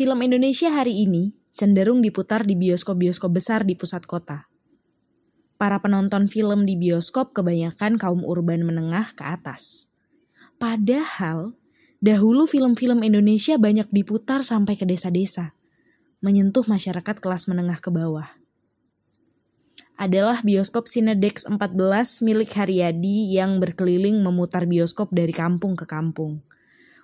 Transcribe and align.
Film 0.00 0.24
Indonesia 0.24 0.72
hari 0.72 1.04
ini 1.04 1.36
cenderung 1.52 2.00
diputar 2.00 2.48
di 2.48 2.56
bioskop-bioskop 2.56 3.36
besar 3.36 3.68
di 3.68 3.76
pusat 3.76 4.08
kota. 4.08 4.48
Para 5.60 5.76
penonton 5.84 6.24
film 6.24 6.64
di 6.64 6.72
bioskop 6.72 7.36
kebanyakan 7.36 8.00
kaum 8.00 8.24
urban 8.24 8.64
menengah 8.64 9.12
ke 9.12 9.20
atas. 9.28 9.92
Padahal, 10.56 11.52
dahulu 12.00 12.48
film-film 12.48 13.04
Indonesia 13.04 13.60
banyak 13.60 13.92
diputar 13.92 14.40
sampai 14.40 14.72
ke 14.72 14.88
desa-desa, 14.88 15.52
menyentuh 16.24 16.64
masyarakat 16.64 17.20
kelas 17.20 17.44
menengah 17.44 17.76
ke 17.84 17.92
bawah. 17.92 18.40
Adalah 20.00 20.40
bioskop 20.40 20.88
Cinedex 20.88 21.44
14 21.44 22.24
milik 22.24 22.56
Haryadi 22.56 23.36
yang 23.36 23.60
berkeliling 23.60 24.16
memutar 24.24 24.64
bioskop 24.64 25.12
dari 25.12 25.36
kampung 25.36 25.76
ke 25.76 25.84
kampung 25.84 26.40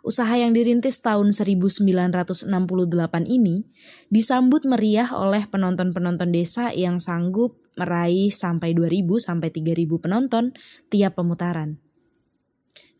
usaha 0.06 0.38
yang 0.38 0.54
dirintis 0.54 1.02
tahun 1.02 1.34
1968 1.34 2.46
ini 3.26 3.66
disambut 4.06 4.62
meriah 4.62 5.10
oleh 5.10 5.50
penonton-penonton 5.50 6.30
desa 6.30 6.70
yang 6.70 7.02
sanggup 7.02 7.58
meraih 7.74 8.30
sampai 8.30 8.70
2000 8.70 9.02
sampai 9.18 9.50
3000 9.50 9.98
penonton 9.98 10.54
tiap 10.94 11.18
pemutaran. 11.18 11.82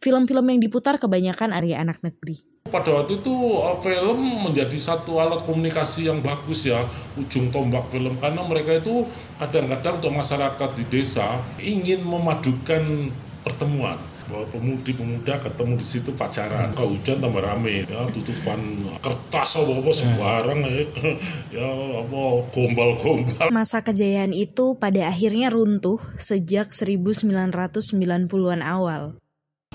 Film-film 0.02 0.50
yang 0.50 0.60
diputar 0.60 0.98
kebanyakan 0.98 1.54
area 1.54 1.78
anak 1.80 2.02
negeri. 2.02 2.42
Pada 2.66 2.90
waktu 2.90 3.22
itu 3.22 3.32
uh, 3.62 3.78
film 3.78 4.42
menjadi 4.42 4.74
satu 4.74 5.22
alat 5.22 5.46
komunikasi 5.46 6.10
yang 6.10 6.18
bagus 6.18 6.66
ya, 6.66 6.82
ujung 7.14 7.54
tombak 7.54 7.86
film 7.94 8.18
karena 8.18 8.42
mereka 8.42 8.82
itu 8.82 9.06
kadang-kadang 9.38 10.02
untuk 10.02 10.12
masyarakat 10.12 10.70
di 10.74 10.84
desa 10.90 11.38
ingin 11.62 12.02
memadukan 12.02 13.14
pertemuan 13.46 14.15
bahwa 14.26 14.46
pemudi-pemuda 14.50 15.38
ketemu 15.38 15.74
di 15.78 15.86
situ 15.86 16.10
pacaran. 16.14 16.74
Kalau 16.74 16.94
hujan 16.94 17.22
tambah 17.22 17.42
rame, 17.42 17.86
ya 17.86 18.06
tutupan 18.10 18.58
kertas 18.98 19.58
apa 19.62 19.72
apa 19.78 19.92
sembarang 19.94 20.60
ya, 20.66 20.84
ya 21.62 21.68
apa 22.02 22.22
gombal-gombal. 22.50 23.48
Masa 23.54 23.82
kejayaan 23.82 24.34
itu 24.34 24.74
pada 24.76 25.08
akhirnya 25.10 25.50
runtuh 25.50 26.02
sejak 26.18 26.74
1990-an 26.74 28.60
awal. 28.62 29.18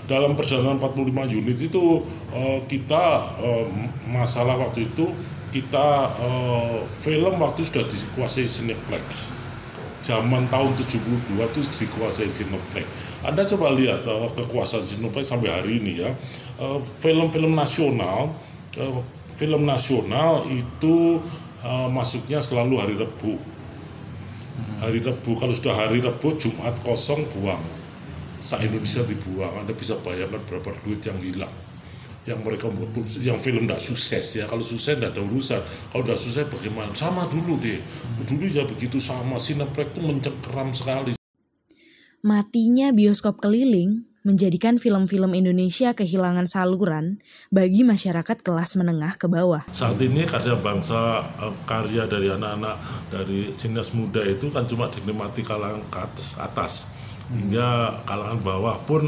Dalam 0.08 0.36
perjalanan 0.36 0.82
45 0.82 1.40
unit 1.40 1.58
itu 1.62 2.04
uh, 2.36 2.60
kita 2.68 3.04
uh, 3.40 3.66
masalah 4.10 4.60
waktu 4.60 4.90
itu 4.92 5.14
kita 5.52 6.10
uh, 6.16 6.80
film 6.96 7.36
waktu 7.44 7.68
sudah 7.68 7.84
dikuasai 7.84 8.48
Cineplex 8.48 9.41
zaman 10.02 10.50
tahun 10.50 10.74
72 10.78 11.38
itu 11.38 11.60
dikuasai 11.86 12.30
Cineplex. 12.30 12.86
Anda 13.22 13.46
coba 13.46 13.74
lihat 13.78 14.06
uh, 14.06 14.30
kekuasaan 14.34 14.82
Cineplex 14.82 15.30
sampai 15.30 15.50
hari 15.54 15.82
ini 15.82 16.02
ya. 16.02 16.12
film-film 17.02 17.54
uh, 17.54 17.58
nasional, 17.66 18.34
uh, 18.78 19.02
film 19.30 19.66
nasional 19.66 20.46
itu 20.50 21.22
uh, 21.62 21.88
masuknya 21.90 22.42
selalu 22.42 22.76
hari 22.82 22.96
Rebu. 22.98 23.38
Hari 24.82 25.00
Rebu 25.02 25.38
kalau 25.38 25.54
sudah 25.54 25.78
hari 25.78 26.02
Rebu 26.02 26.38
Jumat 26.38 26.74
kosong 26.82 27.26
buang. 27.38 27.62
Sa 28.42 28.58
Indonesia 28.58 29.06
dibuang. 29.06 29.54
Anda 29.62 29.74
bisa 29.78 30.02
bayangkan 30.02 30.42
berapa 30.50 30.74
duit 30.82 31.06
yang 31.06 31.22
hilang 31.22 31.71
yang 32.30 32.40
mereka 32.46 32.70
yang 33.22 33.38
film 33.42 33.66
tidak 33.66 33.82
sukses 33.82 34.26
ya. 34.38 34.46
Kalau 34.46 34.62
sukses 34.62 34.94
tidak 34.94 35.18
ada 35.18 35.22
urusan. 35.26 35.62
Kalau 35.90 36.04
tidak 36.06 36.20
sukses 36.22 36.46
bagaimana? 36.46 36.94
Sama 36.94 37.26
dulu 37.26 37.58
deh. 37.58 37.82
Dulu 38.26 38.46
ya 38.46 38.62
begitu 38.66 39.02
sama. 39.02 39.42
Cineplex 39.42 39.98
itu 39.98 40.02
mencengkeram 40.06 40.70
sekali. 40.70 41.14
Matinya 42.22 42.94
bioskop 42.94 43.42
keliling 43.42 44.06
menjadikan 44.22 44.78
film-film 44.78 45.34
Indonesia 45.34 45.98
kehilangan 45.98 46.46
saluran 46.46 47.18
bagi 47.50 47.82
masyarakat 47.82 48.46
kelas 48.46 48.78
menengah 48.78 49.18
ke 49.18 49.26
bawah. 49.26 49.66
Saat 49.74 49.98
ini 50.06 50.30
karya 50.30 50.54
bangsa, 50.62 51.26
eh, 51.42 51.54
karya 51.66 52.06
dari 52.06 52.30
anak-anak 52.30 52.78
dari 53.10 53.50
sinas 53.58 53.98
muda 53.98 54.22
itu 54.22 54.54
kan 54.54 54.70
cuma 54.70 54.94
dinikmati 54.94 55.42
kalangan 55.42 55.82
atas, 55.90 56.38
atas. 56.38 56.74
hingga 57.32 58.04
kalangan 58.04 58.44
bawah 58.44 58.76
pun 58.84 59.08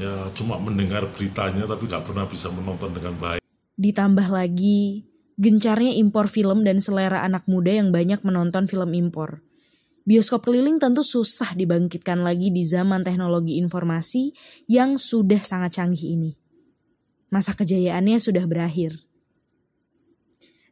ya 0.00 0.32
cuma 0.32 0.56
mendengar 0.56 1.04
beritanya 1.12 1.68
tapi 1.68 1.84
nggak 1.84 2.08
pernah 2.08 2.24
bisa 2.24 2.48
menonton 2.48 2.96
dengan 2.96 3.14
baik. 3.20 3.44
Ditambah 3.76 4.28
lagi 4.32 5.04
gencarnya 5.40 5.96
impor 5.96 6.28
film 6.28 6.64
dan 6.64 6.80
selera 6.80 7.24
anak 7.24 7.44
muda 7.44 7.72
yang 7.72 7.92
banyak 7.92 8.20
menonton 8.24 8.64
film 8.64 8.92
impor. 8.96 9.44
Bioskop 10.08 10.48
keliling 10.48 10.80
tentu 10.80 11.04
susah 11.04 11.52
dibangkitkan 11.52 12.24
lagi 12.24 12.48
di 12.48 12.64
zaman 12.64 13.04
teknologi 13.04 13.60
informasi 13.60 14.32
yang 14.68 14.96
sudah 14.96 15.44
sangat 15.44 15.76
canggih 15.76 16.16
ini. 16.16 16.32
Masa 17.28 17.52
kejayaannya 17.54 18.18
sudah 18.18 18.44
berakhir. 18.48 18.96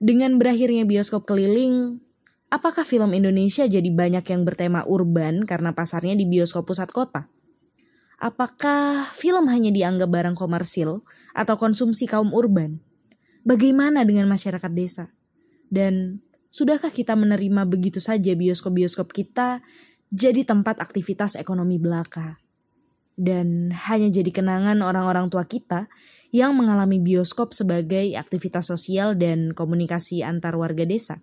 Dengan 0.00 0.40
berakhirnya 0.40 0.88
bioskop 0.88 1.28
keliling, 1.28 2.02
apakah 2.48 2.82
film 2.82 3.14
Indonesia 3.14 3.68
jadi 3.68 3.86
banyak 3.86 4.24
yang 4.26 4.42
bertema 4.42 4.82
urban 4.88 5.44
karena 5.44 5.76
pasarnya 5.76 6.16
di 6.16 6.26
bioskop 6.26 6.66
pusat 6.66 6.90
kota? 6.90 7.30
Apakah 8.18 9.14
film 9.14 9.46
hanya 9.46 9.70
dianggap 9.70 10.10
barang 10.10 10.34
komersil 10.34 11.06
atau 11.38 11.54
konsumsi 11.54 12.10
kaum 12.10 12.34
urban? 12.34 12.82
Bagaimana 13.46 14.02
dengan 14.02 14.26
masyarakat 14.26 14.72
desa? 14.74 15.14
Dan 15.70 16.18
sudahkah 16.50 16.90
kita 16.90 17.14
menerima 17.14 17.62
begitu 17.70 18.02
saja 18.02 18.34
bioskop-bioskop 18.34 19.14
kita 19.14 19.62
jadi 20.10 20.42
tempat 20.42 20.82
aktivitas 20.82 21.38
ekonomi 21.38 21.78
belaka? 21.78 22.42
Dan 23.14 23.70
hanya 23.86 24.10
jadi 24.10 24.34
kenangan 24.34 24.82
orang-orang 24.82 25.30
tua 25.30 25.46
kita 25.46 25.86
yang 26.34 26.58
mengalami 26.58 26.98
bioskop 26.98 27.54
sebagai 27.54 28.18
aktivitas 28.18 28.66
sosial 28.66 29.14
dan 29.14 29.54
komunikasi 29.54 30.26
antar 30.26 30.58
warga 30.58 30.82
desa? 30.82 31.22